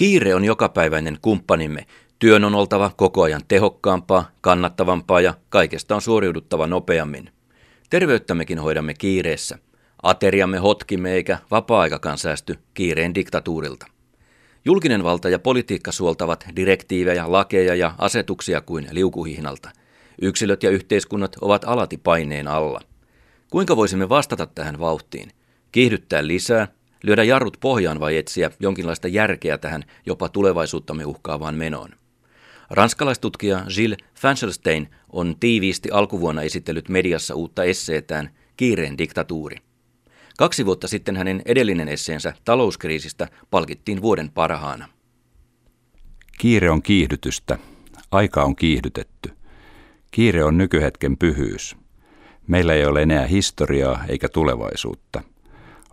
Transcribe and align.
Kiire 0.00 0.34
on 0.34 0.44
jokapäiväinen 0.44 1.18
kumppanimme. 1.22 1.86
Työn 2.18 2.44
on 2.44 2.54
oltava 2.54 2.90
koko 2.96 3.22
ajan 3.22 3.40
tehokkaampaa, 3.48 4.30
kannattavampaa 4.40 5.20
ja 5.20 5.34
kaikesta 5.48 5.94
on 5.94 6.02
suoriuduttava 6.02 6.66
nopeammin. 6.66 7.30
Terveyttämmekin 7.90 8.58
hoidamme 8.58 8.94
kiireessä. 8.94 9.58
Ateriamme 10.02 10.58
hotkimme 10.58 11.12
eikä 11.12 11.38
vapaa-aikakaan 11.50 12.18
säästy 12.18 12.58
kiireen 12.74 13.14
diktatuurilta. 13.14 13.86
Julkinen 14.64 15.04
valta 15.04 15.28
ja 15.28 15.38
politiikka 15.38 15.92
suoltavat 15.92 16.44
direktiivejä, 16.56 17.32
lakeja 17.32 17.74
ja 17.74 17.94
asetuksia 17.98 18.60
kuin 18.60 18.88
liukuhihnalta. 18.90 19.70
Yksilöt 20.22 20.62
ja 20.62 20.70
yhteiskunnat 20.70 21.36
ovat 21.40 21.64
alati 21.66 21.96
paineen 21.96 22.48
alla. 22.48 22.80
Kuinka 23.50 23.76
voisimme 23.76 24.08
vastata 24.08 24.46
tähän 24.46 24.78
vauhtiin? 24.78 25.30
Kiihdyttää 25.72 26.26
lisää, 26.26 26.68
lyödä 27.02 27.24
jarrut 27.24 27.56
pohjaan 27.60 28.00
vai 28.00 28.16
etsiä 28.16 28.50
jonkinlaista 28.60 29.08
järkeä 29.08 29.58
tähän 29.58 29.84
jopa 30.06 30.28
tulevaisuuttamme 30.28 31.04
uhkaavaan 31.04 31.54
menoon? 31.54 31.90
Ranskalaistutkija 32.70 33.64
Gilles 33.74 33.98
Fancelstein 34.14 34.88
on 35.12 35.36
tiiviisti 35.40 35.90
alkuvuonna 35.90 36.42
esitellyt 36.42 36.88
mediassa 36.88 37.34
uutta 37.34 37.64
esseetään 37.64 38.30
Kiireen 38.56 38.98
diktatuuri. 38.98 39.56
Kaksi 40.38 40.66
vuotta 40.66 40.88
sitten 40.88 41.16
hänen 41.16 41.42
edellinen 41.44 41.88
esseensä 41.88 42.34
talouskriisistä 42.44 43.28
palkittiin 43.50 44.02
vuoden 44.02 44.30
parhaana. 44.30 44.88
Kiire 46.38 46.70
on 46.70 46.82
kiihdytystä. 46.82 47.58
Aika 48.10 48.42
on 48.42 48.56
kiihdytetty. 48.56 49.32
Kiire 50.10 50.44
on 50.44 50.58
nykyhetken 50.58 51.18
pyhyys. 51.18 51.76
Meillä 52.46 52.74
ei 52.74 52.86
ole 52.86 53.02
enää 53.02 53.26
historiaa 53.26 54.04
eikä 54.08 54.28
tulevaisuutta. 54.28 55.22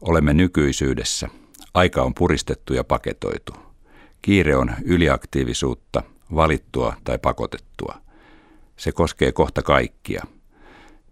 Olemme 0.01 0.33
nykyisyydessä. 0.33 1.29
Aika 1.73 2.01
on 2.01 2.13
puristettu 2.13 2.73
ja 2.73 2.83
paketoitu. 2.83 3.53
Kiire 4.21 4.55
on 4.55 4.71
yliaktiivisuutta, 4.83 6.03
valittua 6.35 6.93
tai 7.03 7.17
pakotettua. 7.17 7.95
Se 8.77 8.91
koskee 8.91 9.31
kohta 9.31 9.61
kaikkia. 9.61 10.23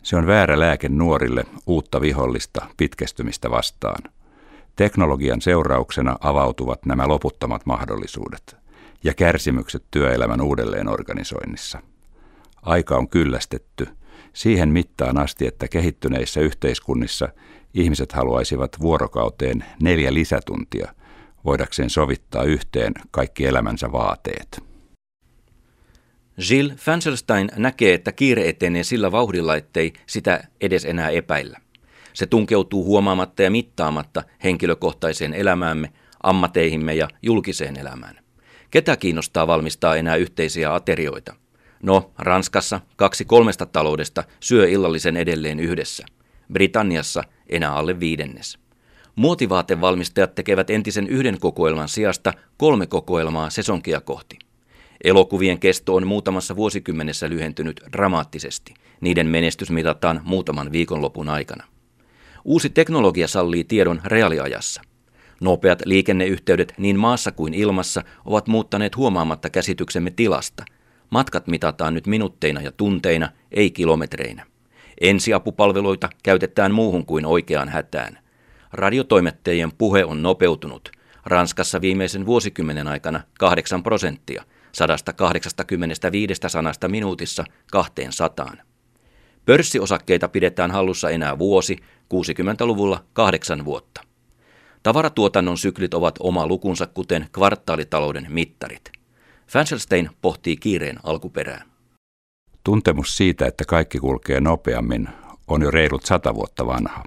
Se 0.03 0.15
on 0.15 0.27
väärä 0.27 0.59
lääke 0.59 0.89
nuorille 0.89 1.45
uutta 1.65 2.01
vihollista 2.01 2.65
pitkästymistä 2.77 3.51
vastaan. 3.51 4.11
Teknologian 4.75 5.41
seurauksena 5.41 6.17
avautuvat 6.19 6.85
nämä 6.85 7.07
loputtomat 7.07 7.65
mahdollisuudet 7.65 8.55
ja 9.03 9.13
kärsimykset 9.13 9.83
työelämän 9.91 10.41
uudelleenorganisoinnissa. 10.41 11.81
Aika 12.61 12.97
on 12.97 13.09
kyllästetty 13.09 13.87
siihen 14.33 14.69
mittaan 14.69 15.17
asti, 15.17 15.47
että 15.47 15.67
kehittyneissä 15.67 16.41
yhteiskunnissa 16.41 17.29
ihmiset 17.73 18.11
haluaisivat 18.11 18.71
vuorokauteen 18.81 19.65
neljä 19.81 20.13
lisätuntia 20.13 20.93
voidakseen 21.45 21.89
sovittaa 21.89 22.43
yhteen 22.43 22.93
kaikki 23.11 23.45
elämänsä 23.45 23.91
vaateet. 23.91 24.63
Gilles 26.47 26.77
Fanselstein 26.77 27.49
näkee, 27.55 27.93
että 27.93 28.11
kiire 28.11 28.49
etenee 28.49 28.83
sillä 28.83 29.11
vauhdilla, 29.11 29.55
ettei 29.55 29.93
sitä 30.07 30.43
edes 30.61 30.85
enää 30.85 31.09
epäillä. 31.09 31.59
Se 32.13 32.25
tunkeutuu 32.25 32.85
huomaamatta 32.85 33.43
ja 33.43 33.51
mittaamatta 33.51 34.23
henkilökohtaiseen 34.43 35.33
elämäämme, 35.33 35.93
ammateihimme 36.23 36.93
ja 36.93 37.07
julkiseen 37.21 37.79
elämään. 37.79 38.19
Ketä 38.71 38.97
kiinnostaa 38.97 39.47
valmistaa 39.47 39.95
enää 39.95 40.15
yhteisiä 40.15 40.73
aterioita? 40.73 41.35
No, 41.85 42.11
Ranskassa 42.17 42.81
kaksi 42.95 43.25
kolmesta 43.25 43.65
taloudesta 43.65 44.23
syö 44.39 44.69
illallisen 44.69 45.17
edelleen 45.17 45.59
yhdessä. 45.59 46.05
Britanniassa 46.53 47.23
enää 47.49 47.73
alle 47.73 47.99
viidennes. 47.99 48.59
Muotivaatevalmistajat 49.15 50.35
tekevät 50.35 50.69
entisen 50.69 51.07
yhden 51.07 51.39
kokoelman 51.39 51.89
sijasta 51.89 52.33
kolme 52.57 52.87
kokoelmaa 52.87 53.49
sesonkia 53.49 54.01
kohti. 54.01 54.39
Elokuvien 55.03 55.59
kesto 55.59 55.95
on 55.95 56.07
muutamassa 56.07 56.55
vuosikymmenessä 56.55 57.29
lyhentynyt 57.29 57.81
dramaattisesti. 57.91 58.73
Niiden 59.01 59.27
menestys 59.27 59.71
mitataan 59.71 60.21
muutaman 60.23 60.71
viikonlopun 60.71 61.29
aikana. 61.29 61.63
Uusi 62.45 62.69
teknologia 62.69 63.27
sallii 63.27 63.63
tiedon 63.63 64.01
reaaliajassa. 64.05 64.81
Nopeat 65.41 65.81
liikenneyhteydet 65.85 66.73
niin 66.77 66.99
maassa 66.99 67.31
kuin 67.31 67.53
ilmassa 67.53 68.03
ovat 68.25 68.47
muuttaneet 68.47 68.97
huomaamatta 68.97 69.49
käsityksemme 69.49 70.11
tilasta. 70.11 70.65
Matkat 71.09 71.47
mitataan 71.47 71.93
nyt 71.93 72.07
minuutteina 72.07 72.61
ja 72.61 72.71
tunteina, 72.71 73.29
ei 73.51 73.71
kilometreinä. 73.71 74.45
Ensiapupalveluita 75.01 76.09
käytetään 76.23 76.71
muuhun 76.71 77.05
kuin 77.05 77.25
oikeaan 77.25 77.69
hätään. 77.69 78.19
Radiotoimettajien 78.73 79.71
puhe 79.77 80.05
on 80.05 80.21
nopeutunut. 80.21 80.91
Ranskassa 81.25 81.81
viimeisen 81.81 82.25
vuosikymmenen 82.25 82.87
aikana 82.87 83.21
8 83.39 83.83
prosenttia– 83.83 84.43
185 84.75 86.33
sanasta 86.47 86.87
minuutissa 86.87 87.45
200. 87.71 88.53
Pörssiosakkeita 89.45 90.27
pidetään 90.27 90.71
hallussa 90.71 91.09
enää 91.09 91.39
vuosi, 91.39 91.77
60-luvulla 92.13 93.03
kahdeksan 93.13 93.65
vuotta. 93.65 94.01
Tavaratuotannon 94.83 95.57
syklit 95.57 95.93
ovat 95.93 96.15
oma 96.19 96.47
lukunsa, 96.47 96.85
kuten 96.87 97.27
kvartaalitalouden 97.31 98.25
mittarit. 98.29 98.91
Fanselstein 99.47 100.09
pohtii 100.21 100.57
kiireen 100.57 100.99
alkuperää. 101.03 101.63
Tuntemus 102.63 103.17
siitä, 103.17 103.45
että 103.45 103.65
kaikki 103.65 103.99
kulkee 103.99 104.39
nopeammin, 104.39 105.09
on 105.47 105.61
jo 105.61 105.71
reilut 105.71 106.05
sata 106.05 106.35
vuotta 106.35 106.67
vanha. 106.67 107.03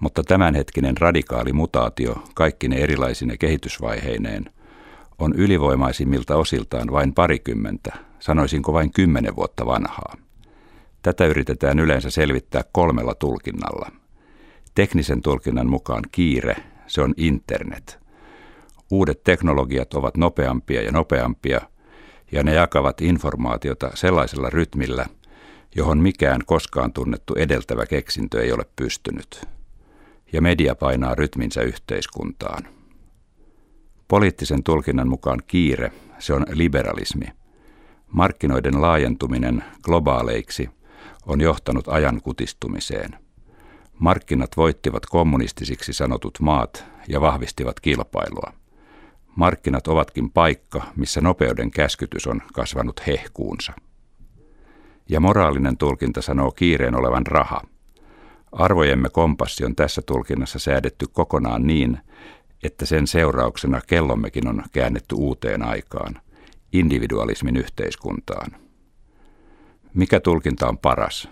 Mutta 0.00 0.22
tämänhetkinen 0.22 0.96
radikaali 0.96 1.52
mutaatio 1.52 2.24
kaikkine 2.34 2.76
erilaisine 2.76 3.36
kehitysvaiheineen– 3.36 4.44
on 5.22 5.34
ylivoimaisimmilta 5.34 6.36
osiltaan 6.36 6.92
vain 6.92 7.14
parikymmentä, 7.14 7.92
sanoisinko 8.18 8.72
vain 8.72 8.92
kymmenen 8.92 9.36
vuotta 9.36 9.66
vanhaa. 9.66 10.16
Tätä 11.02 11.26
yritetään 11.26 11.78
yleensä 11.78 12.10
selvittää 12.10 12.62
kolmella 12.72 13.14
tulkinnalla. 13.14 13.92
Teknisen 14.74 15.22
tulkinnan 15.22 15.70
mukaan 15.70 16.02
kiire, 16.12 16.56
se 16.86 17.00
on 17.00 17.14
internet. 17.16 18.01
Uudet 18.92 19.24
teknologiat 19.24 19.94
ovat 19.94 20.16
nopeampia 20.16 20.82
ja 20.82 20.92
nopeampia, 20.92 21.60
ja 22.32 22.42
ne 22.42 22.54
jakavat 22.54 23.00
informaatiota 23.00 23.90
sellaisella 23.94 24.50
rytmillä, 24.50 25.06
johon 25.76 25.98
mikään 25.98 26.40
koskaan 26.46 26.92
tunnettu 26.92 27.34
edeltävä 27.34 27.86
keksintö 27.86 28.42
ei 28.42 28.52
ole 28.52 28.64
pystynyt. 28.76 29.48
Ja 30.32 30.42
media 30.42 30.74
painaa 30.74 31.14
rytminsä 31.14 31.62
yhteiskuntaan. 31.62 32.68
Poliittisen 34.08 34.62
tulkinnan 34.62 35.08
mukaan 35.08 35.42
kiire, 35.46 35.92
se 36.18 36.34
on 36.34 36.46
liberalismi. 36.52 37.26
Markkinoiden 38.06 38.82
laajentuminen 38.82 39.64
globaaleiksi 39.82 40.70
on 41.26 41.40
johtanut 41.40 41.88
ajan 41.88 42.22
kutistumiseen. 42.22 43.10
Markkinat 43.98 44.56
voittivat 44.56 45.06
kommunistisiksi 45.06 45.92
sanotut 45.92 46.40
maat 46.40 46.84
ja 47.08 47.20
vahvistivat 47.20 47.80
kilpailua. 47.80 48.61
Markkinat 49.36 49.88
ovatkin 49.88 50.30
paikka, 50.30 50.82
missä 50.96 51.20
nopeuden 51.20 51.70
käskytys 51.70 52.26
on 52.26 52.42
kasvanut 52.52 53.06
hehkuunsa. 53.06 53.72
Ja 55.08 55.20
moraalinen 55.20 55.76
tulkinta 55.76 56.22
sanoo 56.22 56.50
kiireen 56.50 56.94
olevan 56.94 57.26
raha. 57.26 57.62
Arvojemme 58.52 59.08
kompassi 59.08 59.64
on 59.64 59.76
tässä 59.76 60.02
tulkinnassa 60.02 60.58
säädetty 60.58 61.06
kokonaan 61.12 61.66
niin, 61.66 61.98
että 62.62 62.86
sen 62.86 63.06
seurauksena 63.06 63.80
kellommekin 63.86 64.48
on 64.48 64.62
käännetty 64.72 65.14
uuteen 65.14 65.62
aikaan, 65.62 66.20
individualismin 66.72 67.56
yhteiskuntaan. 67.56 68.50
Mikä 69.94 70.20
tulkinta 70.20 70.68
on 70.68 70.78
paras? 70.78 71.28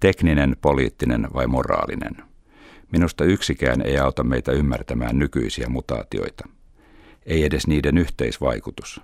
Tekninen, 0.00 0.56
poliittinen 0.60 1.28
vai 1.34 1.46
moraalinen? 1.46 2.16
Minusta 2.92 3.24
yksikään 3.24 3.82
ei 3.82 3.98
auta 3.98 4.24
meitä 4.24 4.52
ymmärtämään 4.52 5.18
nykyisiä 5.18 5.68
mutaatioita. 5.68 6.48
Ei 7.26 7.44
edes 7.44 7.66
niiden 7.66 7.98
yhteisvaikutus. 7.98 9.00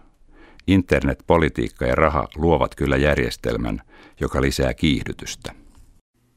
Internet, 0.67 1.19
politiikka 1.27 1.87
ja 1.87 1.95
raha 1.95 2.29
luovat 2.37 2.75
kyllä 2.75 2.97
järjestelmän, 2.97 3.83
joka 4.21 4.43
lisää 4.43 4.75
kiihdytystä. 4.75 5.55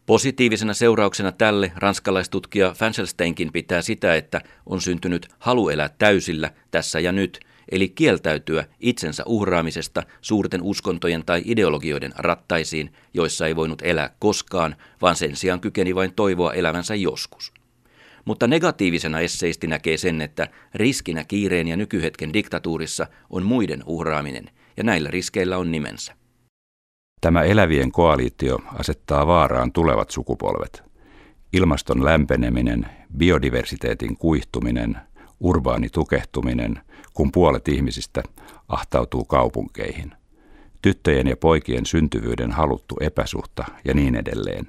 Positiivisena 0.06 0.74
seurauksena 0.74 1.32
tälle 1.32 1.72
ranskalaistutkija 1.76 2.74
Fanselsteinkin 2.74 3.52
pitää 3.52 3.82
sitä, 3.82 4.16
että 4.16 4.42
on 4.66 4.82
syntynyt 4.82 5.28
halu 5.40 5.70
elää 5.70 5.90
täysillä 5.98 6.52
tässä 6.72 7.00
ja 7.00 7.12
nyt, 7.12 7.40
eli 7.72 7.90
kieltäytyä 7.90 8.66
itsensä 8.80 9.24
uhraamisesta 9.26 10.04
suurten 10.22 10.62
uskontojen 10.62 11.26
tai 11.26 11.42
ideologioiden 11.46 12.14
rattaisiin, 12.18 12.94
joissa 13.14 13.48
ei 13.48 13.56
voinut 13.56 13.82
elää 13.82 14.16
koskaan, 14.20 14.76
vaan 15.02 15.16
sen 15.16 15.36
sijaan 15.36 15.62
kykeni 15.62 15.96
vain 15.96 16.14
toivoa 16.14 16.54
elävänsä 16.54 16.96
joskus. 16.96 17.54
Mutta 18.26 18.48
negatiivisena 18.48 19.20
esseisti 19.20 19.68
näkee 19.68 19.98
sen, 19.98 20.22
että 20.22 20.48
riskinä 20.76 21.24
kiireen 21.24 21.68
ja 21.68 21.78
nykyhetken 21.78 22.34
diktatuurissa 22.34 23.08
on 23.30 23.44
muiden 23.44 23.84
uhraaminen, 23.86 24.46
ja 24.78 24.84
näillä 24.84 25.12
riskeillä 25.12 25.58
on 25.58 25.72
nimensä. 25.72 26.16
Tämä 27.22 27.44
elävien 27.44 27.92
koalitio 27.92 28.60
asettaa 28.80 29.28
vaaraan 29.28 29.72
tulevat 29.72 30.10
sukupolvet. 30.10 30.84
Ilmaston 31.54 32.06
lämpeneminen, 32.06 32.86
biodiversiteetin 33.18 34.18
kuihtuminen, 34.18 34.98
urbaani 35.40 35.90
tukehtuminen, 35.90 36.80
kun 37.14 37.32
puolet 37.32 37.68
ihmisistä 37.68 38.24
ahtautuu 38.68 39.26
kaupunkeihin, 39.26 40.12
tyttöjen 40.82 41.28
ja 41.28 41.38
poikien 41.38 41.86
syntyvyyden 41.86 42.52
haluttu 42.52 42.96
epäsuhta 43.02 43.66
ja 43.86 43.94
niin 43.94 44.16
edelleen. 44.16 44.68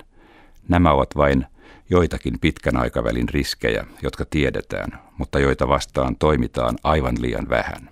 Nämä 0.69 0.93
ovat 0.93 1.17
vain 1.17 1.47
joitakin 1.93 2.41
pitkän 2.41 2.77
aikavälin 2.77 3.29
riskejä, 3.29 3.85
jotka 4.03 4.25
tiedetään, 4.31 4.99
mutta 5.19 5.39
joita 5.39 5.69
vastaan 5.69 6.17
toimitaan 6.17 6.77
aivan 6.85 7.17
liian 7.21 7.49
vähän. 7.49 7.91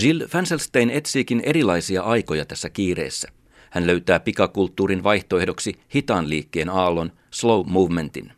Gilles 0.00 0.30
Fanselstein 0.30 0.90
etsiikin 0.90 1.42
erilaisia 1.44 2.02
aikoja 2.02 2.44
tässä 2.44 2.70
kiireessä. 2.70 3.28
Hän 3.70 3.86
löytää 3.86 4.20
pikakulttuurin 4.20 5.02
vaihtoehdoksi 5.02 5.80
hitaan 5.94 6.28
liikkeen 6.28 6.68
aallon, 6.68 7.12
slow 7.30 7.66
movementin. 7.66 8.32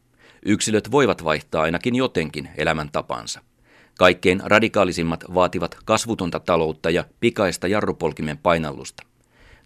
Yksilöt 0.46 0.90
voivat 0.90 1.24
vaihtaa 1.24 1.62
ainakin 1.62 1.94
jotenkin 1.94 2.48
elämäntapansa. 2.56 3.40
Kaikkein 3.98 4.42
radikaalisimmat 4.44 5.24
vaativat 5.34 5.76
kasvutonta 5.84 6.40
taloutta 6.40 6.90
ja 6.90 7.04
pikaista 7.20 7.68
jarrupolkimen 7.68 8.38
painallusta. 8.38 9.02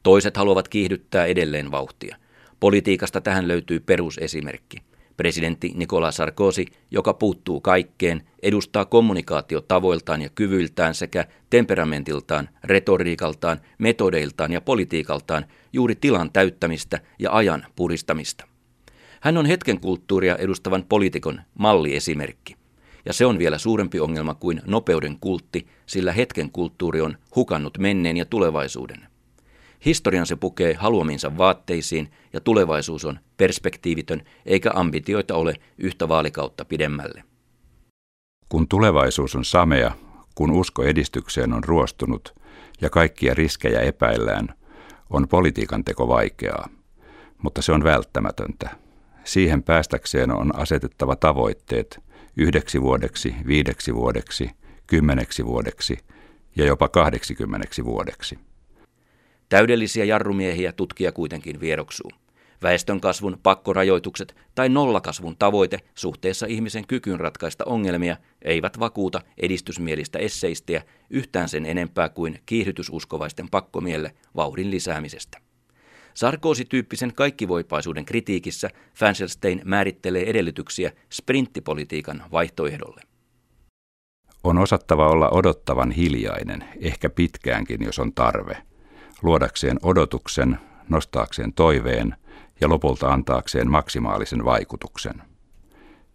Toiset 0.03 0.37
haluavat 0.37 0.69
kiihdyttää 0.69 1.27
edelleen 1.27 1.71
vauhtia. 1.71 2.17
Politiikasta 2.61 3.21
tähän 3.21 3.49
löytyy 3.49 3.81
perusesimerkki. 3.81 4.77
Presidentti 5.17 5.73
Nicolas 5.75 6.17
Sarkozy, 6.17 6.65
joka 6.91 7.15
puuttuu 7.15 7.61
kaikkeen, 7.61 8.23
edustaa 8.43 8.85
kommunikaatiotavoiltaan 8.85 10.23
ja 10.23 10.29
kyvyiltään 10.29 10.95
sekä 10.95 11.25
temperamentiltaan, 11.51 12.49
retoriikaltaan, 12.65 13.61
metodeiltaan 13.79 14.53
ja 14.53 14.61
politiikaltaan 14.61 15.45
juuri 15.73 15.95
tilan 15.95 16.33
täyttämistä 16.33 17.01
ja 17.19 17.33
ajan 17.33 17.67
puristamista. 17.77 18.47
Hän 19.21 19.37
on 19.37 19.47
hetken 19.47 19.81
kulttuuria 19.81 20.37
edustavan 20.37 20.85
poliitikon 20.89 21.41
malliesimerkki. 21.59 22.57
Ja 23.05 23.13
se 23.13 23.27
on 23.27 23.39
vielä 23.39 23.59
suurempi 23.59 24.01
ongelma 24.01 24.35
kuin 24.35 24.61
nopeuden 24.67 25.17
kultti, 25.21 25.67
sillä 25.87 26.13
hetken 26.13 26.51
kulttuuri 26.51 27.01
on 27.01 27.19
hukannut 27.37 27.79
menneen 27.79 28.17
ja 28.17 28.25
tulevaisuuden. 28.25 29.16
Historian 29.85 30.27
se 30.27 30.37
pukee 30.37 30.75
haluaminsa 30.75 31.39
vaatteisiin 31.39 32.11
ja 32.33 32.41
tulevaisuus 32.41 33.05
on 33.05 33.19
perspektiivitön, 33.37 34.23
eikä 34.47 34.71
ambitioita 34.75 35.35
ole 35.35 35.55
yhtä 35.79 36.09
vaalikautta 36.09 36.65
pidemmälle. 36.65 37.25
Kun 38.49 38.69
tulevaisuus 38.69 39.37
on 39.37 39.45
samea, 39.45 39.93
kun 40.35 40.51
usko 40.51 40.83
edistykseen 40.83 41.53
on 41.53 41.65
ruostunut 41.65 42.35
ja 42.81 42.91
kaikkia 42.91 43.35
riskejä 43.35 43.81
epäillään, 43.81 44.49
on 45.11 45.29
politiikan 45.29 45.85
teko 45.85 46.09
vaikeaa, 46.09 46.69
mutta 47.43 47.63
se 47.63 47.73
on 47.73 47.85
välttämätöntä. 47.85 48.71
Siihen 49.25 49.63
päästäkseen 49.63 50.31
on 50.31 50.59
asetettava 50.59 51.17
tavoitteet 51.17 52.01
yhdeksi 52.37 52.83
vuodeksi, 52.83 53.35
viideksi 53.47 53.95
vuodeksi, 53.95 54.51
kymmeneksi 54.87 55.47
vuodeksi 55.47 55.99
ja 56.57 56.65
jopa 56.65 56.89
kahdeksikymmeneksi 56.89 57.85
vuodeksi. 57.85 58.39
Täydellisiä 59.49 60.05
jarrumiehiä 60.05 60.73
tutkija 60.73 61.13
kuitenkin 61.13 61.61
vieroksuu. 61.61 62.11
Väestönkasvun 62.63 63.39
pakkorajoitukset 63.43 64.37
tai 64.55 64.69
nollakasvun 64.69 65.37
tavoite 65.39 65.79
suhteessa 65.95 66.47
ihmisen 66.47 66.87
kykyyn 66.87 67.21
ratkaista 67.21 67.65
ongelmia 67.65 68.17
eivät 68.43 68.81
vakuuta 68.81 69.21
edistysmielistä 69.39 70.19
esseistiä 70.19 70.83
yhtään 71.11 71.49
sen 71.49 71.67
enempää 71.67 72.09
kuin 72.09 72.41
kiihdytysuskovaisten 72.47 73.49
pakkomielle 73.51 74.15
vauhdin 74.37 74.71
lisäämisestä. 74.71 75.39
Sarkoosityyppisen 76.15 77.15
kaikkivoipaisuuden 77.15 78.05
kritiikissä 78.05 78.71
Fanselstein 78.95 79.61
määrittelee 79.65 80.31
edellytyksiä 80.31 80.93
sprinttipolitiikan 81.13 82.25
vaihtoehdolle. 82.33 83.01
On 84.45 84.59
osattava 84.59 85.09
olla 85.09 85.31
odottavan 85.31 85.91
hiljainen, 85.91 86.65
ehkä 86.81 87.11
pitkäänkin, 87.11 87.83
jos 87.85 87.99
on 87.99 88.13
tarve, 88.13 88.57
luodakseen 89.23 89.79
odotuksen, 89.83 90.59
nostaakseen 90.89 91.53
toiveen 91.53 92.17
ja 92.61 92.69
lopulta 92.69 93.09
antaakseen 93.09 93.71
maksimaalisen 93.71 94.45
vaikutuksen. 94.45 95.23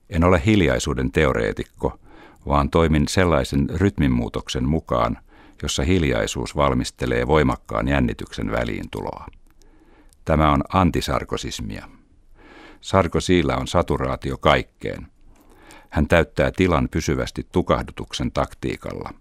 En 0.09 0.23
ole 0.23 0.41
hiljaisuuden 0.45 1.11
teoreetikko, 1.11 1.99
vaan 2.47 2.69
toimin 2.69 3.07
sellaisen 3.07 3.69
rytminmuutoksen 3.69 4.69
mukaan, 4.69 5.17
jossa 5.63 5.83
hiljaisuus 5.83 6.55
valmistelee 6.55 7.27
voimakkaan 7.27 7.87
jännityksen 7.87 8.51
väliintuloa. 8.51 9.27
Tämä 10.25 10.51
on 10.51 10.63
antisarkosismia. 10.73 11.87
Sarkosilla 12.81 13.55
on 13.55 13.67
saturaatio 13.67 14.37
kaikkeen. 14.37 15.07
Hän 15.89 16.07
täyttää 16.07 16.51
tilan 16.51 16.89
pysyvästi 16.91 17.47
tukahdutuksen 17.51 18.31
taktiikalla, 18.31 19.13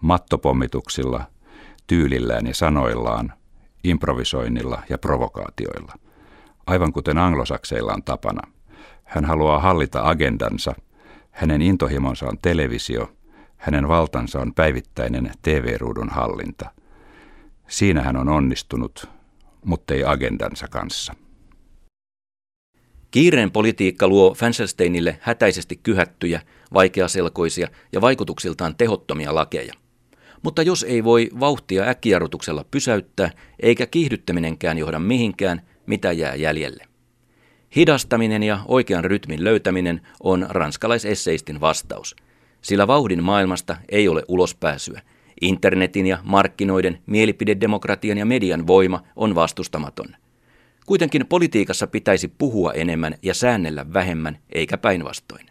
mattopommituksilla, 0.00 1.24
tyylillään 1.88 2.46
ja 2.46 2.54
sanoillaan, 2.54 3.32
improvisoinnilla 3.84 4.82
ja 4.88 4.98
provokaatioilla. 4.98 5.92
Aivan 6.66 6.92
kuten 6.92 7.18
anglosakseilla 7.18 7.92
on 7.92 8.02
tapana. 8.02 8.42
Hän 9.04 9.24
haluaa 9.24 9.58
hallita 9.58 10.08
agendansa, 10.08 10.74
hänen 11.30 11.62
intohimonsa 11.62 12.26
on 12.26 12.38
televisio, 12.42 13.12
hänen 13.56 13.88
valtansa 13.88 14.40
on 14.40 14.54
päivittäinen 14.54 15.32
TV-ruudun 15.42 16.08
hallinta. 16.08 16.70
Siinä 17.68 18.02
hän 18.02 18.16
on 18.16 18.28
onnistunut, 18.28 19.08
mutta 19.64 19.94
ei 19.94 20.04
agendansa 20.04 20.68
kanssa. 20.68 21.14
Kiireen 23.10 23.50
politiikka 23.50 24.08
luo 24.08 24.34
Fanselsteinille 24.34 25.18
hätäisesti 25.20 25.80
kyhättyjä, 25.82 26.40
vaikeaselkoisia 26.74 27.68
ja 27.92 28.00
vaikutuksiltaan 28.00 28.76
tehottomia 28.76 29.34
lakeja. 29.34 29.74
Mutta 30.42 30.62
jos 30.62 30.82
ei 30.88 31.04
voi 31.04 31.28
vauhtia 31.40 31.84
äkkijarrutuksella 31.84 32.64
pysäyttää, 32.70 33.30
eikä 33.60 33.86
kiihdyttäminenkään 33.86 34.78
johda 34.78 34.98
mihinkään, 34.98 35.62
mitä 35.86 36.12
jää 36.12 36.34
jäljelle? 36.34 36.84
Hidastaminen 37.76 38.42
ja 38.42 38.60
oikean 38.68 39.04
rytmin 39.04 39.44
löytäminen 39.44 40.00
on 40.22 40.46
ranskalaisesseistin 40.48 41.60
vastaus. 41.60 42.16
Sillä 42.62 42.86
vauhdin 42.86 43.22
maailmasta 43.22 43.76
ei 43.88 44.08
ole 44.08 44.22
ulospääsyä– 44.28 45.02
Internetin 45.40 46.06
ja 46.06 46.18
markkinoiden, 46.24 46.98
mielipidedemokratian 47.06 48.18
ja 48.18 48.26
median 48.26 48.66
voima 48.66 49.02
on 49.16 49.34
vastustamaton. 49.34 50.16
Kuitenkin 50.86 51.26
politiikassa 51.26 51.86
pitäisi 51.86 52.28
puhua 52.28 52.72
enemmän 52.72 53.14
ja 53.22 53.34
säännellä 53.34 53.92
vähemmän, 53.92 54.38
eikä 54.52 54.78
päinvastoin. 54.78 55.46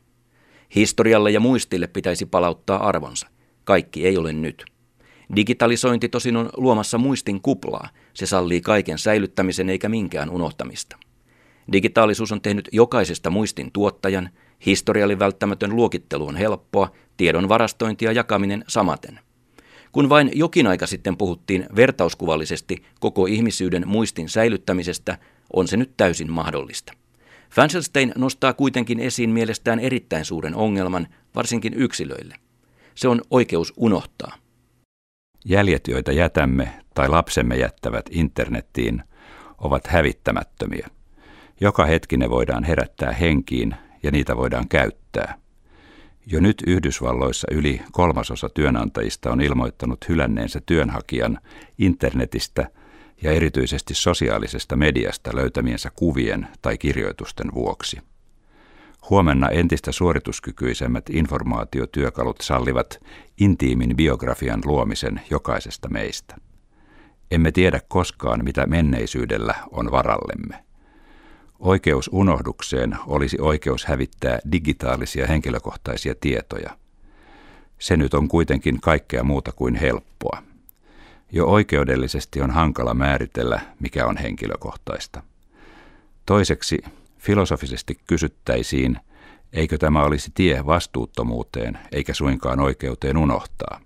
Historialle 0.75 1.31
ja 1.31 1.39
muistille 1.39 1.88
pitäisi 1.88 2.25
palauttaa 2.25 2.88
arvonsa. 2.88 3.28
Kaikki 3.63 4.07
ei 4.07 4.18
ole 4.18 4.34
nyt. 4.34 4.66
Digitalisointi 5.36 6.10
tosin 6.10 6.38
on 6.38 6.50
luomassa 6.57 6.98
muistin 6.98 7.41
kuplaa. 7.41 7.89
Se 8.13 8.25
sallii 8.25 8.62
kaiken 8.62 8.98
säilyttämisen 8.98 9.69
eikä 9.69 9.89
minkään 9.89 10.29
unohtamista. 10.29 10.98
Digitaalisuus 11.72 12.31
on 12.31 12.41
tehnyt 12.41 12.69
jokaisesta 12.72 13.29
muistin 13.29 13.72
tuottajan, 13.72 14.29
historialle 14.65 15.19
välttämätön 15.19 15.75
luokittelu 15.75 16.27
on 16.27 16.36
helppoa, 16.36 16.91
tiedon 17.17 17.50
varastointi 17.50 18.05
ja 18.05 18.12
jakaminen 18.12 18.63
samaten. 18.67 19.19
Kun 19.91 20.10
vain 20.10 20.31
jokin 20.34 20.67
aika 20.67 20.88
sitten 20.88 21.17
puhuttiin 21.17 21.65
vertauskuvallisesti 21.75 22.84
koko 23.00 23.25
ihmisyyden 23.25 23.88
muistin 23.88 24.29
säilyttämisestä, 24.29 25.17
on 25.53 25.67
se 25.67 25.77
nyt 25.77 25.98
täysin 25.98 26.31
mahdollista. 26.31 26.93
Fanselstein 27.50 28.12
nostaa 28.15 28.53
kuitenkin 28.53 29.00
esiin 29.00 29.29
mielestään 29.29 29.79
erittäin 29.79 30.25
suuren 30.25 30.55
ongelman, 30.55 31.07
varsinkin 31.36 31.74
yksilöille. 31.74 32.36
Se 32.96 33.07
on 33.07 33.22
oikeus 33.31 33.74
unohtaa. 33.77 34.47
Jäljet, 35.50 35.88
joita 35.88 36.12
jätämme 36.12 36.74
tai 36.94 37.10
lapsemme 37.10 37.56
jättävät 37.56 38.06
internettiin, 38.12 39.04
ovat 39.58 39.88
hävittämättömiä. 39.88 40.88
Joka 41.62 41.86
hetki 41.86 42.18
ne 42.18 42.30
voidaan 42.30 42.63
herättää 42.63 43.12
henkiin 43.12 43.75
ja 44.04 44.12
niitä 44.12 44.38
voidaan 44.38 44.68
käyttää– 44.68 45.38
jo 46.32 46.39
nyt 46.39 46.63
Yhdysvalloissa 46.68 47.48
yli 47.51 47.82
kolmasosa 47.92 48.50
työnantajista 48.50 49.32
on 49.32 49.42
ilmoittanut 49.42 50.10
hylänneensä 50.10 50.62
työnhakijan 50.66 51.39
internetistä 51.77 52.68
ja 53.22 53.32
erityisesti 53.32 53.94
sosiaalisesta 53.94 54.75
mediasta 54.75 55.36
löytämiensä 55.36 55.92
kuvien 55.96 56.48
tai 56.62 56.77
kirjoitusten 56.77 57.54
vuoksi. 57.54 57.98
Huomenna 59.10 59.50
entistä 59.50 59.92
suorituskykyisemmät 59.92 61.10
informaatiotyökalut 61.10 62.42
sallivat 62.42 63.00
intiimin 63.39 63.96
biografian 63.96 64.62
luomisen 64.66 65.22
jokaisesta 65.30 65.89
meistä. 65.89 66.36
Emme 67.32 67.51
tiedä 67.51 67.82
koskaan, 67.88 68.44
mitä 68.44 68.66
menneisyydellä 68.66 69.56
on 69.72 69.92
varallemme. 69.92 70.63
Oikeus 71.60 72.10
unohdukseen 72.13 72.98
olisi 73.08 73.38
oikeus 73.42 73.86
hävittää 73.86 74.39
digitaalisia 74.51 75.27
henkilökohtaisia 75.27 76.16
tietoja. 76.22 76.77
Se 77.80 77.98
nyt 77.98 78.13
on 78.13 78.27
kuitenkin 78.27 78.82
kaikkea 78.82 79.24
muuta 79.24 79.51
kuin 79.51 79.75
helppoa. 79.75 80.44
Jo 81.32 81.46
oikeudellisesti 81.46 82.42
on 82.42 82.51
hankala 82.51 82.94
määritellä, 82.94 83.62
mikä 83.80 84.06
on 84.06 84.18
henkilökohtaista. 84.18 85.24
Toiseksi 86.25 86.82
filosofisesti 87.27 88.00
kysyttäisiin, 88.07 88.98
Eikö 89.53 89.77
tämä 89.77 90.03
olisi 90.03 90.31
tie 90.34 90.65
vastuuttomuuteen 90.65 91.79
eikä 91.91 92.13
suinkaan 92.13 92.60
oikeuteen 92.60 93.17
unohtaa? 93.17 93.81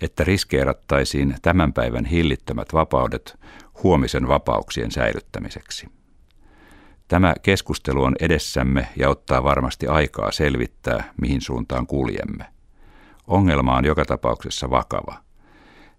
Että 0.00 0.24
riskeerattaisiin 0.24 1.36
tämän 1.42 1.72
päivän 1.72 2.04
hillittömät 2.04 2.68
vapaudet 2.72 3.38
huomisen 3.82 4.28
vapauksien 4.28 4.90
säilyttämiseksi. 4.90 5.88
Tämä 7.08 7.34
keskustelu 7.42 8.02
on 8.02 8.16
edessämme 8.20 8.88
ja 8.96 9.08
ottaa 9.08 9.44
varmasti 9.44 9.86
aikaa 9.86 10.32
selvittää, 10.32 11.14
mihin 11.20 11.40
suuntaan 11.40 11.86
kuljemme. 11.86 12.44
Ongelma 13.26 13.76
on 13.76 13.84
joka 13.84 14.04
tapauksessa 14.04 14.70
vakava, 14.70 15.14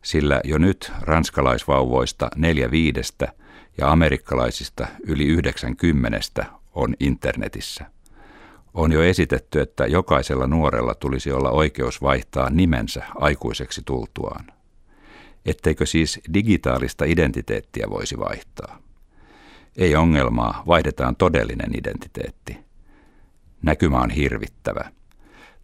sillä 0.01 0.41
jo 0.43 0.57
nyt 0.57 0.91
ranskalaisvauvoista 1.01 2.29
neljä 2.35 2.71
viidestä 2.71 3.33
ja 3.77 3.91
amerikkalaisista 3.91 4.87
yli 5.07 5.25
90 5.25 6.45
on 6.73 6.93
internetissä. 6.99 7.85
On 8.73 8.91
jo 8.91 9.03
esitetty, 9.03 9.61
että 9.61 9.85
jokaisella 9.87 10.47
nuorella 10.47 10.95
tulisi 10.95 11.31
olla 11.31 11.49
oikeus 11.49 12.01
vaihtaa 12.01 12.49
nimensä 12.49 13.03
aikuiseksi 13.15 13.81
tultuaan. 13.85 14.45
Etteikö 15.45 15.85
siis 15.85 16.19
digitaalista 16.33 17.05
identiteettiä 17.05 17.89
voisi 17.89 18.19
vaihtaa? 18.19 18.79
Ei 19.77 19.95
ongelmaa, 19.95 20.63
vaihdetaan 20.67 21.15
todellinen 21.15 21.79
identiteetti. 21.79 22.57
Näkymä 23.61 23.97
on 23.97 24.09
hirvittävä. 24.09 24.91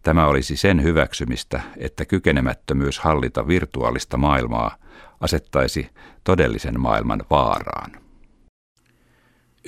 Tämä 0.02 0.26
olisi 0.26 0.56
sen 0.56 0.82
hyväksymistä, 0.82 1.60
että 1.76 2.04
kykenemättömyys 2.04 2.98
hallita 2.98 3.48
virtuaalista 3.48 4.16
maailmaa 4.16 4.76
asettaisi 5.20 5.88
todellisen 6.24 6.80
maailman 6.80 7.24
vaaraan. 7.30 8.01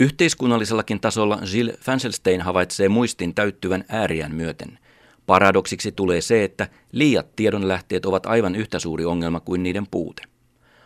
Yhteiskunnallisellakin 0.01 1.01
tasolla 1.01 1.39
Gilles 1.51 1.77
Fanselstein 1.81 2.41
havaitsee 2.41 2.89
muistin 2.89 3.35
täyttyvän 3.35 3.85
ääriän 3.89 4.35
myöten. 4.35 4.79
Paradoksiksi 5.27 5.93
tulee 5.93 6.21
se, 6.21 6.45
että 6.45 6.69
liiat 6.93 7.37
tiedonlähteet 7.37 8.07
ovat 8.07 8.27
aivan 8.27 8.55
yhtä 8.55 8.79
suuri 8.79 9.05
ongelma 9.05 9.41
kuin 9.41 9.63
niiden 9.63 9.87
puute. 9.91 10.23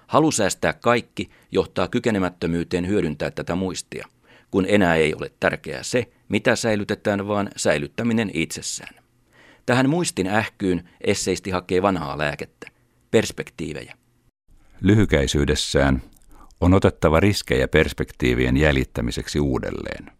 Halu 0.07 0.31
säästää 0.31 0.73
kaikki 0.73 1.31
johtaa 1.53 1.89
kykenemättömyyteen 1.89 2.89
hyödyntää 2.89 3.31
tätä 3.31 3.55
muistia, 3.55 4.09
kun 4.51 4.67
enää 4.69 4.95
ei 4.95 5.15
ole 5.15 5.33
tärkeää 5.41 5.83
se, 5.83 6.11
mitä 6.29 6.57
säilytetään, 6.57 7.29
vaan 7.29 7.51
säilyttäminen 7.57 8.31
itsessään. 8.35 8.95
Tähän 9.67 9.91
muistin 9.91 10.27
ähkyyn 10.27 10.89
esseisti 11.01 11.51
hakee 11.51 11.83
vanhaa 11.83 12.19
lääkettä, 12.19 12.67
perspektiivejä. 13.11 13.95
Lyhykäisyydessään 14.81 16.03
on 16.61 16.75
otettava 16.75 17.21
riskejä 17.21 17.69
perspektiivien 17.69 18.57
jäljittämiseksi 18.57 19.41
uudelleen. 19.41 20.13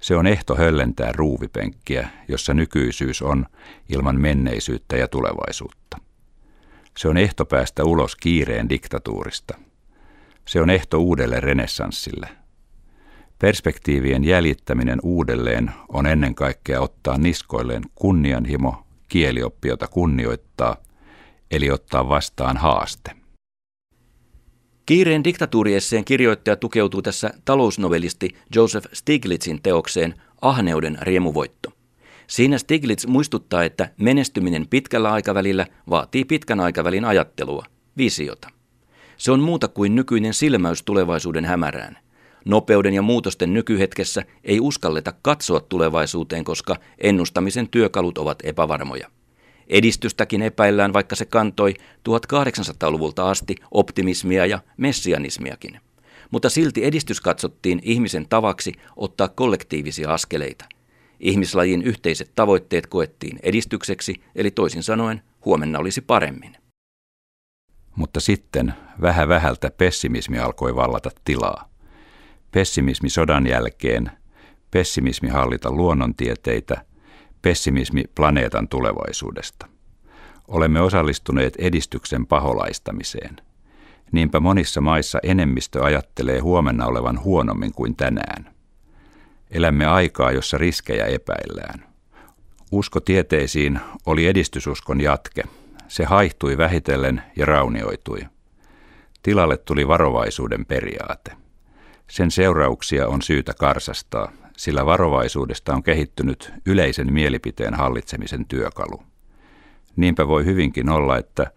Se 0.00 0.16
on 0.16 0.26
ehto 0.26 0.56
höllentää 0.56 1.12
ruuvipenkkiä, 1.12 2.08
jossa 2.28 2.54
nykyisyys 2.54 3.22
on 3.22 3.46
ilman 3.88 4.20
menneisyyttä 4.20 4.96
ja 4.96 5.08
tulevaisuutta. 5.08 5.98
Se 6.96 7.08
on 7.08 7.16
ehto 7.16 7.44
päästä 7.44 7.84
ulos 7.84 8.16
kiireen 8.16 8.68
diktatuurista. 8.68 9.54
Se 10.44 10.60
on 10.60 10.70
ehto 10.70 10.98
uudelle 10.98 11.40
renessanssille. 11.40 12.28
Perspektiivien 13.38 14.24
jäljittäminen 14.24 14.98
uudelleen 15.02 15.70
on 15.88 16.06
ennen 16.06 16.34
kaikkea 16.34 16.80
ottaa 16.80 17.18
niskoilleen 17.18 17.82
kunnianhimo, 17.94 18.86
kielioppi, 19.08 19.68
jota 19.68 19.88
kunnioittaa, 19.88 20.76
eli 21.50 21.70
ottaa 21.70 22.08
vastaan 22.08 22.56
haaste. 22.56 23.23
Kiireen 24.86 25.24
diktatuuriesseen 25.24 26.04
kirjoittaja 26.04 26.56
tukeutuu 26.56 27.02
tässä 27.02 27.30
talousnovelisti 27.44 28.36
Joseph 28.54 28.86
Stiglitzin 28.92 29.62
teokseen 29.62 30.14
Ahneuden 30.42 30.98
riemuvoitto. 31.00 31.72
Siinä 32.26 32.58
Stiglitz 32.58 33.06
muistuttaa, 33.06 33.64
että 33.64 33.90
menestyminen 34.00 34.66
pitkällä 34.68 35.12
aikavälillä 35.12 35.66
vaatii 35.90 36.24
pitkän 36.24 36.60
aikavälin 36.60 37.04
ajattelua, 37.04 37.64
visiota. 37.96 38.48
Se 39.16 39.32
on 39.32 39.40
muuta 39.40 39.68
kuin 39.68 39.94
nykyinen 39.94 40.34
silmäys 40.34 40.82
tulevaisuuden 40.82 41.44
hämärään. 41.44 41.98
Nopeuden 42.44 42.94
ja 42.94 43.02
muutosten 43.02 43.54
nykyhetkessä 43.54 44.22
ei 44.44 44.60
uskalleta 44.60 45.12
katsoa 45.22 45.60
tulevaisuuteen, 45.60 46.44
koska 46.44 46.76
ennustamisen 46.98 47.68
työkalut 47.68 48.18
ovat 48.18 48.38
epävarmoja. 48.42 49.10
Edistystäkin 49.68 50.42
epäillään, 50.42 50.92
vaikka 50.92 51.16
se 51.16 51.24
kantoi 51.24 51.74
1800-luvulta 52.08 53.30
asti 53.30 53.56
optimismia 53.70 54.46
ja 54.46 54.58
messianismiakin. 54.76 55.80
Mutta 56.30 56.50
silti 56.50 56.84
edistys 56.84 57.20
katsottiin 57.20 57.80
ihmisen 57.82 58.28
tavaksi 58.28 58.72
ottaa 58.96 59.28
kollektiivisia 59.28 60.14
askeleita. 60.14 60.64
Ihmislajin 61.20 61.82
yhteiset 61.82 62.30
tavoitteet 62.34 62.86
koettiin 62.86 63.38
edistykseksi, 63.42 64.22
eli 64.34 64.50
toisin 64.50 64.82
sanoen 64.82 65.22
huomenna 65.44 65.78
olisi 65.78 66.00
paremmin. 66.00 66.56
Mutta 67.96 68.20
sitten 68.20 68.74
vähä 69.00 69.28
vähältä 69.28 69.70
pessimismi 69.70 70.38
alkoi 70.38 70.76
vallata 70.76 71.10
tilaa. 71.24 71.68
Pessimismi 72.50 73.10
sodan 73.10 73.46
jälkeen, 73.46 74.10
pessimismi 74.70 75.28
hallita 75.28 75.70
luonnontieteitä, 75.70 76.84
pessimismi 77.44 78.04
planeetan 78.14 78.68
tulevaisuudesta. 78.68 79.66
Olemme 80.48 80.80
osallistuneet 80.80 81.56
edistyksen 81.58 82.26
paholaistamiseen. 82.26 83.36
Niinpä 84.12 84.40
monissa 84.40 84.80
maissa 84.80 85.18
enemmistö 85.22 85.84
ajattelee 85.84 86.38
huomenna 86.38 86.86
olevan 86.86 87.24
huonommin 87.24 87.72
kuin 87.72 87.96
tänään. 87.96 88.54
Elämme 89.50 89.86
aikaa, 89.86 90.32
jossa 90.32 90.58
riskejä 90.58 91.06
epäillään. 91.06 91.86
Usko 92.72 93.00
tieteisiin 93.00 93.80
oli 94.06 94.26
edistysuskon 94.26 95.00
jatke. 95.00 95.42
Se 95.88 96.04
haihtui 96.04 96.58
vähitellen 96.58 97.22
ja 97.36 97.46
raunioitui. 97.46 98.20
Tilalle 99.22 99.56
tuli 99.56 99.88
varovaisuuden 99.88 100.66
periaate. 100.66 101.32
Sen 102.10 102.30
seurauksia 102.30 103.08
on 103.08 103.22
syytä 103.22 103.54
karsastaa, 103.54 104.32
sillä 104.56 104.86
varovaisuudesta 104.86 105.74
on 105.74 105.82
kehittynyt 105.82 106.52
yleisen 106.66 107.12
mielipiteen 107.12 107.74
hallitsemisen 107.74 108.46
työkalu. 108.46 109.02
Niinpä 109.96 110.28
voi 110.28 110.44
hyvinkin 110.44 110.88
olla, 110.90 111.18
että 111.18 111.50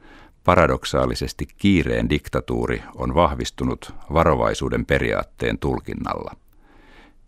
paradoksaalisesti 0.44 1.48
kiireen 1.58 2.10
diktatuuri 2.10 2.84
on 2.96 3.16
vahvistunut 3.16 3.94
varovaisuuden 4.14 4.86
periaatteen 4.86 5.60
tulkinnalla. 5.60 6.36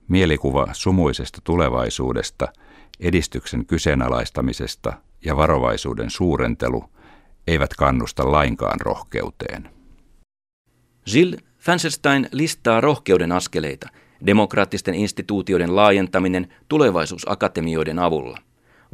Mielikuva 0.07 0.67
sumuisesta 0.73 1.41
tulevaisuudesta, 1.43 2.47
edistyksen 2.99 3.65
kyseenalaistamisesta 3.65 4.93
ja 5.25 5.37
varovaisuuden 5.37 6.09
suurentelu 6.09 6.83
eivät 7.47 7.73
kannusta 7.73 8.31
lainkaan 8.31 8.81
rohkeuteen. 8.81 9.69
Jill 11.13 11.33
Fanserstein 11.59 12.29
listaa 12.31 12.81
rohkeuden 12.81 13.31
askeleita, 13.31 13.89
demokraattisten 14.25 14.93
instituutioiden 14.95 15.75
laajentaminen 15.75 16.47
tulevaisuusakatemioiden 16.67 17.99
avulla, 17.99 18.37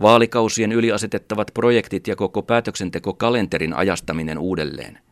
vaalikausien 0.02 0.72
yliasetettavat 0.72 1.52
projektit 1.54 2.08
ja 2.08 2.16
koko 2.16 2.42
päätöksentekokalenterin 2.42 3.74
ajastaminen 3.74 4.38
uudelleen– 4.38 5.00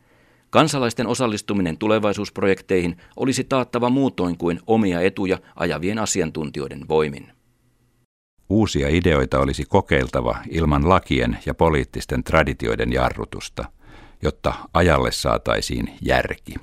Kansalaisten 0.54 1.06
osallistuminen 1.06 1.78
tulevaisuusprojekteihin 1.78 2.96
olisi 3.16 3.44
taattava 3.44 3.90
muutoin 3.90 4.38
kuin 4.38 4.60
omia 4.66 5.00
etuja 5.00 5.38
ajavien 5.56 5.98
asiantuntijoiden 5.98 6.88
voimin. 6.88 7.32
Uusia 8.48 8.88
ideoita 8.88 9.38
olisi 9.38 9.64
kokeiltava 9.68 10.36
ilman 10.50 10.88
lakien 10.88 11.38
ja 11.46 11.54
poliittisten 11.54 12.24
traditioiden 12.24 12.92
jarrutusta, 12.92 13.64
jotta 14.22 14.54
ajalle 14.74 15.12
saataisiin 15.12 15.90
järki. 16.02 16.54